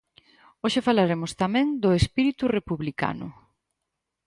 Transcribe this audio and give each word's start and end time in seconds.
Hoxe 0.63 0.85
falaremos 0.87 1.31
tamén 1.41 1.67
do 1.83 1.89
espírito 2.01 2.43
republicano. 2.57 3.27